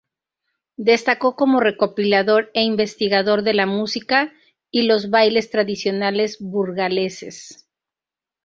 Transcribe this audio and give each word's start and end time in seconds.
Destacó 0.79 1.35
como 1.35 1.59
recopilador 1.59 2.49
e 2.55 2.63
investigador 2.63 3.43
de 3.43 3.53
la 3.53 3.67
música 3.67 4.33
y 4.71 4.87
los 4.87 5.11
bailes 5.11 5.51
tradicionales 5.51 6.37
burgaleses. 6.39 7.69